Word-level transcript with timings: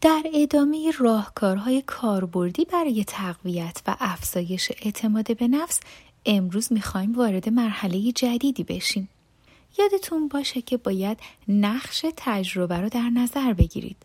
در 0.00 0.22
ادامه 0.34 0.92
راهکارهای 0.98 1.82
کاربردی 1.82 2.64
برای 2.64 3.04
تقویت 3.04 3.82
و 3.86 3.96
افزایش 4.00 4.72
اعتماد 4.82 5.36
به 5.36 5.48
نفس 5.48 5.80
امروز 6.26 6.72
می‌خوایم 6.72 7.12
وارد 7.12 7.48
مرحله 7.48 8.12
جدیدی 8.12 8.64
بشیم. 8.64 9.08
یادتون 9.78 10.28
باشه 10.28 10.62
که 10.62 10.76
باید 10.76 11.18
نقش 11.48 12.04
تجربه 12.16 12.76
رو 12.80 12.88
در 12.88 13.10
نظر 13.10 13.52
بگیرید. 13.52 13.96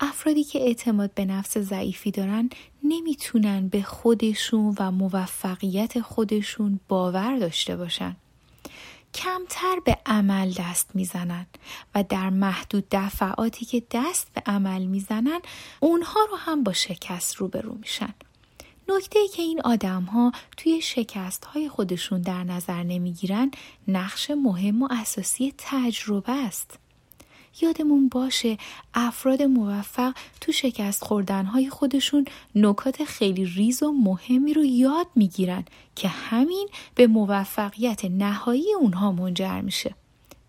افرادی 0.00 0.44
که 0.44 0.60
اعتماد 0.60 1.14
به 1.14 1.24
نفس 1.24 1.58
ضعیفی 1.58 2.10
دارن 2.10 2.50
نمی‌تونن 2.84 3.68
به 3.68 3.82
خودشون 3.82 4.76
و 4.78 4.90
موفقیت 4.90 6.00
خودشون 6.00 6.80
باور 6.88 7.38
داشته 7.38 7.76
باشن. 7.76 8.16
کمتر 9.14 9.80
به 9.84 9.98
عمل 10.06 10.52
دست 10.52 10.90
می‌زنن 10.94 11.46
و 11.94 12.04
در 12.08 12.30
محدود 12.30 12.86
دفعاتی 12.90 13.64
که 13.64 13.82
دست 13.90 14.28
به 14.34 14.42
عمل 14.46 14.84
می‌زنن 14.84 15.40
اونها 15.80 16.20
رو 16.30 16.36
هم 16.36 16.62
با 16.62 16.72
شکست 16.72 17.36
روبرو 17.36 17.74
میشن. 17.74 18.14
نکته 18.88 19.18
ای 19.18 19.28
که 19.28 19.42
این 19.42 19.60
آدم 19.64 20.02
ها 20.02 20.32
توی 20.56 20.80
شکست 20.80 21.44
های 21.44 21.68
خودشون 21.68 22.22
در 22.22 22.44
نظر 22.44 22.82
نمی‌گیرن 22.82 23.50
نقش 23.88 24.30
مهم 24.30 24.82
و 24.82 24.88
اساسی 24.90 25.54
تجربه 25.58 26.32
است. 26.32 26.78
یادمون 27.60 28.08
باشه 28.08 28.58
افراد 28.94 29.42
موفق 29.42 30.14
تو 30.40 30.52
شکست 30.52 31.04
خوردنهای 31.04 31.70
خودشون 31.70 32.24
نکات 32.54 33.04
خیلی 33.04 33.44
ریز 33.44 33.82
و 33.82 33.92
مهمی 33.92 34.54
رو 34.54 34.64
یاد 34.64 35.06
می‌گیرن 35.14 35.64
که 35.96 36.08
همین 36.08 36.68
به 36.94 37.06
موفقیت 37.06 38.04
نهایی 38.04 38.74
اونها 38.80 39.12
منجر 39.12 39.60
میشه. 39.60 39.94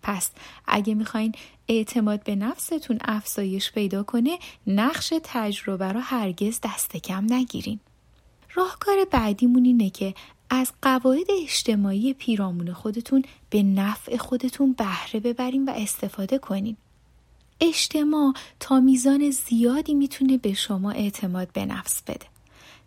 پس 0.02 0.30
اگه 0.66 0.94
می‌خواین 0.94 1.32
اعتماد 1.68 2.22
به 2.22 2.36
نفستون 2.36 2.98
افزایش 3.00 3.72
پیدا 3.72 4.02
کنه 4.02 4.38
نقش 4.66 5.12
تجربه 5.24 5.92
رو 5.92 6.00
هرگز 6.00 6.60
دست 6.62 6.96
کم 6.96 7.26
نگیرین. 7.30 7.80
راهکار 8.54 8.96
بعدیمون 9.10 9.64
اینه 9.64 9.90
که 9.90 10.14
از 10.50 10.72
قواعد 10.82 11.26
اجتماعی 11.42 12.14
پیرامون 12.14 12.72
خودتون 12.72 13.24
به 13.50 13.62
نفع 13.62 14.16
خودتون 14.16 14.72
بهره 14.72 15.20
ببرین 15.20 15.64
و 15.64 15.70
استفاده 15.70 16.38
کنین. 16.38 16.76
اجتماع 17.60 18.32
تا 18.60 18.80
میزان 18.80 19.30
زیادی 19.30 19.94
می‌تونه 19.94 20.38
به 20.38 20.54
شما 20.54 20.90
اعتماد 20.90 21.52
به 21.52 21.66
نفس 21.66 22.02
بده. 22.02 22.26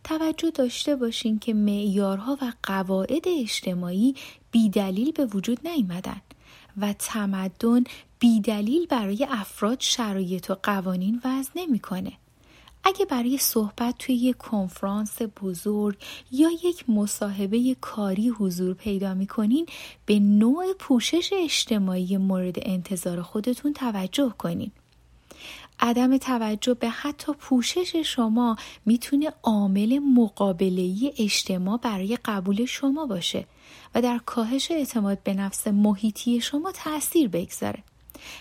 توجه 0.03 0.51
داشته 0.51 0.95
باشین 0.95 1.39
که 1.39 1.53
معیارها 1.53 2.37
و 2.41 2.53
قواعد 2.63 3.27
اجتماعی 3.27 4.15
بیدلیل 4.51 5.11
به 5.11 5.25
وجود 5.25 5.67
نیمدن 5.67 6.21
و 6.77 6.93
تمدن 6.93 7.83
بیدلیل 8.19 8.85
برای 8.85 9.27
افراد 9.29 9.79
شرایط 9.79 10.49
و 10.49 10.55
قوانین 10.63 11.21
وضع 11.25 11.51
نمی‌کنه. 11.55 12.11
اگه 12.87 13.05
برای 13.05 13.37
صحبت 13.37 13.95
توی 13.99 14.15
یک 14.15 14.37
کنفرانس 14.37 15.17
بزرگ 15.41 15.97
یا 16.31 16.49
یک 16.63 16.89
مصاحبه 16.89 17.75
کاری 17.81 18.29
حضور 18.29 18.73
پیدا 18.73 19.13
می‌کنین 19.13 19.65
به 20.05 20.19
نوع 20.19 20.73
پوشش 20.79 21.33
اجتماعی 21.33 22.17
مورد 22.17 22.55
انتظار 22.61 23.21
خودتون 23.21 23.73
توجه 23.73 24.33
کنین. 24.37 24.71
عدم 25.79 26.17
توجه 26.17 26.73
به 26.73 26.89
حتی 26.89 27.33
پوشش 27.33 27.95
شما 27.95 28.57
می‌تونه 28.85 29.33
عامل 29.43 29.99
مقابله 29.99 31.13
اجتماع 31.17 31.77
برای 31.77 32.17
قبول 32.25 32.65
شما 32.65 33.05
باشه 33.05 33.45
و 33.95 34.01
در 34.01 34.19
کاهش 34.25 34.71
اعتماد 34.71 35.23
به 35.23 35.33
نفس 35.33 35.67
محیطی 35.67 36.41
شما 36.41 36.71
تاثیر 36.71 37.27
بگذاره. 37.27 37.83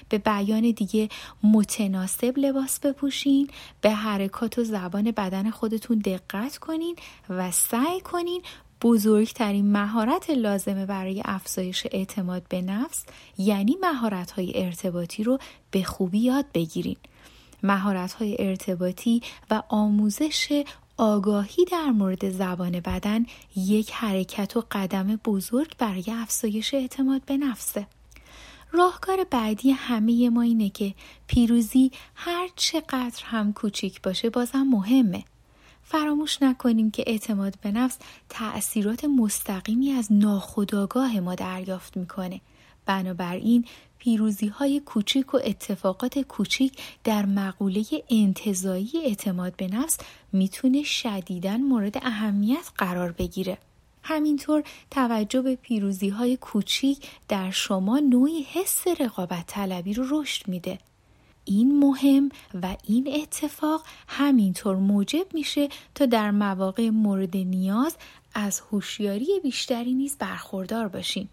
به 0.08 0.18
بیان 0.18 0.70
دیگه 0.70 1.08
متناسب 1.42 2.38
لباس 2.38 2.80
بپوشین 2.80 3.50
به 3.80 3.90
حرکات 3.90 4.58
و 4.58 4.64
زبان 4.64 5.10
بدن 5.10 5.50
خودتون 5.50 5.98
دقت 5.98 6.58
کنین 6.58 6.96
و 7.28 7.50
سعی 7.50 8.00
کنین 8.00 8.42
بزرگترین 8.82 9.72
مهارت 9.72 10.30
لازمه 10.30 10.86
برای 10.86 11.22
افزایش 11.24 11.86
اعتماد 11.90 12.42
به 12.48 12.62
نفس 12.62 13.04
یعنی 13.38 13.76
مهارت 13.82 14.30
های 14.30 14.64
ارتباطی 14.64 15.24
رو 15.24 15.38
به 15.70 15.82
خوبی 15.82 16.18
یاد 16.18 16.44
بگیرین. 16.54 16.96
مهارت 17.62 18.12
های 18.12 18.36
ارتباطی 18.38 19.22
و 19.50 19.62
آموزش 19.68 20.64
آگاهی 20.96 21.64
در 21.64 21.90
مورد 21.90 22.30
زبان 22.30 22.80
بدن 22.80 23.26
یک 23.56 23.90
حرکت 23.92 24.56
و 24.56 24.64
قدم 24.70 25.16
بزرگ 25.24 25.76
برای 25.78 26.04
افزایش 26.08 26.74
اعتماد 26.74 27.22
به 27.26 27.36
نفسه. 27.36 27.86
راهکار 28.72 29.24
بعدی 29.30 29.70
همه 29.70 30.30
ما 30.30 30.42
اینه 30.42 30.68
که 30.68 30.94
پیروزی 31.26 31.90
هر 32.14 32.48
چقدر 32.56 33.22
هم 33.24 33.52
کوچیک 33.52 34.02
باشه 34.02 34.30
بازم 34.30 34.62
مهمه. 34.62 35.24
فراموش 35.82 36.42
نکنیم 36.42 36.90
که 36.90 37.04
اعتماد 37.06 37.54
به 37.62 37.70
نفس 37.70 37.98
تأثیرات 38.28 39.04
مستقیمی 39.04 39.92
از 39.92 40.12
ناخودآگاه 40.12 41.20
ما 41.20 41.34
دریافت 41.34 41.96
می‌کنه. 41.96 42.40
بنابراین 42.86 43.64
پیروزی 43.98 44.46
های 44.46 44.80
کوچیک 44.80 45.34
و 45.34 45.40
اتفاقات 45.44 46.18
کوچیک 46.18 46.72
در 47.04 47.26
مقوله 47.26 47.84
انتظایی 48.10 48.90
اعتماد 49.04 49.56
به 49.56 49.68
نفس 49.68 49.98
می‌تونه 50.32 50.82
شدیداً 50.82 51.56
مورد 51.56 51.98
اهمیت 52.02 52.70
قرار 52.78 53.12
بگیره. 53.12 53.58
همینطور 54.08 54.62
توجه 54.90 55.42
به 55.42 55.56
پیروزی 55.56 56.08
های 56.08 56.36
کوچیک 56.36 57.08
در 57.28 57.50
شما 57.50 57.98
نوعی 57.98 58.42
حس 58.42 58.84
رقابت 59.00 59.46
طلبی 59.46 59.94
رو 59.94 60.20
رشد 60.20 60.48
میده. 60.48 60.78
این 61.44 61.78
مهم 61.78 62.28
و 62.62 62.76
این 62.84 63.14
اتفاق 63.14 63.82
همینطور 64.08 64.76
موجب 64.76 65.26
میشه 65.34 65.68
تا 65.94 66.06
در 66.06 66.30
مواقع 66.30 66.90
مورد 66.90 67.36
نیاز 67.36 67.96
از 68.34 68.60
هوشیاری 68.60 69.40
بیشتری 69.42 69.94
نیز 69.94 70.16
برخوردار 70.18 70.88
باشین 70.88 71.28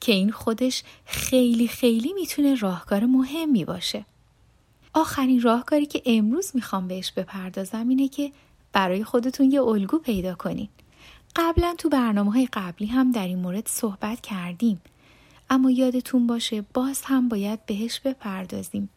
که 0.00 0.12
این 0.12 0.32
خودش 0.32 0.82
خیلی 1.04 1.68
خیلی 1.68 2.12
می‌تونه 2.12 2.54
راهکار 2.54 3.06
مهمی 3.06 3.64
باشه. 3.64 4.04
آخرین 4.94 5.42
راهکاری 5.42 5.86
که 5.86 6.02
امروز 6.06 6.50
می‌خوام 6.54 6.88
بهش 6.88 7.12
بپردازم 7.12 7.88
اینه 7.88 8.08
که 8.08 8.32
برای 8.72 9.04
خودتون 9.04 9.50
یه 9.50 9.62
الگو 9.62 9.98
پیدا 9.98 10.34
کنین. 10.34 10.68
قبلا 11.40 11.74
تو 11.78 11.88
برنامه 11.88 12.32
های 12.32 12.48
قبلی 12.52 12.86
هم 12.86 13.12
در 13.12 13.26
این 13.26 13.38
مورد 13.38 13.68
صحبت 13.68 14.20
کردیم 14.20 14.80
اما 15.50 15.70
یادتون 15.70 16.26
باشه 16.26 16.64
باز 16.74 17.02
هم 17.04 17.28
باید 17.28 17.66
بهش 17.66 18.00
بپردازیم 18.00 18.88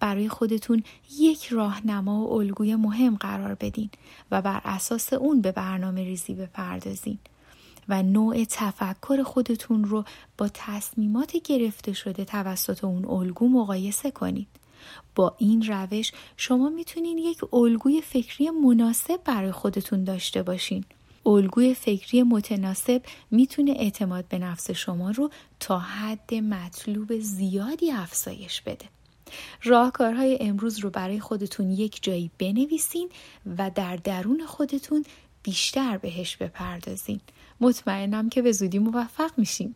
برای 0.00 0.28
خودتون 0.28 0.82
یک 1.18 1.46
راهنما 1.46 2.26
و 2.26 2.32
الگوی 2.32 2.74
مهم 2.76 3.16
قرار 3.16 3.54
بدین 3.54 3.90
و 4.30 4.42
بر 4.42 4.60
اساس 4.64 5.12
اون 5.12 5.40
به 5.40 5.52
برنامه 5.52 6.04
ریزی 6.04 6.34
بپردازین 6.34 7.18
و 7.88 8.02
نوع 8.02 8.44
تفکر 8.44 9.22
خودتون 9.22 9.84
رو 9.84 10.04
با 10.38 10.48
تصمیمات 10.54 11.36
گرفته 11.36 11.92
شده 11.92 12.24
توسط 12.24 12.84
اون 12.84 13.04
الگو 13.04 13.48
مقایسه 13.48 14.10
کنید. 14.10 14.48
با 15.14 15.34
این 15.38 15.62
روش 15.62 16.12
شما 16.36 16.68
می‌تونین 16.68 17.18
یک 17.18 17.54
الگوی 17.54 18.00
فکری 18.00 18.50
مناسب 18.50 19.20
برای 19.24 19.52
خودتون 19.52 20.04
داشته 20.04 20.42
باشین. 20.42 20.84
الگوی 21.26 21.74
فکری 21.74 22.22
متناسب 22.22 23.02
می‌تونه 23.30 23.72
اعتماد 23.72 24.28
به 24.28 24.38
نفس 24.38 24.70
شما 24.70 25.10
رو 25.10 25.30
تا 25.60 25.78
حد 25.78 26.34
مطلوب 26.34 27.18
زیادی 27.18 27.90
افزایش 27.90 28.60
بده. 28.60 28.86
راهکارهای 29.62 30.38
امروز 30.40 30.78
رو 30.78 30.90
برای 30.90 31.20
خودتون 31.20 31.70
یک 31.70 32.02
جایی 32.02 32.30
بنویسین 32.38 33.08
و 33.58 33.70
در 33.74 33.96
درون 33.96 34.46
خودتون 34.46 35.04
بیشتر 35.42 35.98
بهش 35.98 36.36
بپردازین. 36.36 37.20
مطمئنم 37.60 38.28
که 38.28 38.42
به 38.42 38.52
زودی 38.52 38.78
موفق 38.78 39.30
میشین. 39.36 39.74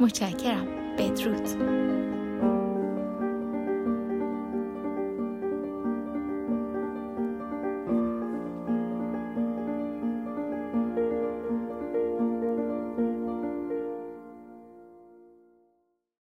متشکرم. 0.00 0.96
بدرود. 0.98 1.85